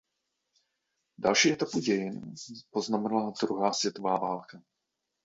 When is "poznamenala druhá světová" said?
2.71-4.17